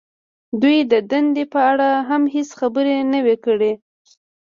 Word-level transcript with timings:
دوی 0.61 0.77
د 0.91 0.93
دندې 1.11 1.43
په 1.53 1.59
اړه 1.71 1.89
هم 2.09 2.23
هېڅ 2.33 2.49
خبرې 2.59 2.97
نه 3.11 3.19
وې 3.25 3.35
کړې 3.45 3.73